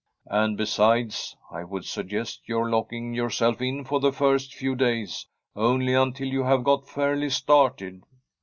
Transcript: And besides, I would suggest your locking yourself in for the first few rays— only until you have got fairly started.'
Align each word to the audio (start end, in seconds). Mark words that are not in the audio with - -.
And 0.31 0.57
besides, 0.57 1.37
I 1.51 1.63
would 1.63 1.85
suggest 1.85 2.41
your 2.49 2.67
locking 2.71 3.13
yourself 3.13 3.61
in 3.61 3.83
for 3.83 3.99
the 3.99 4.11
first 4.11 4.51
few 4.55 4.73
rays— 4.73 5.27
only 5.55 5.93
until 5.93 6.27
you 6.27 6.41
have 6.43 6.63
got 6.63 6.89
fairly 6.89 7.29
started.' 7.29 8.01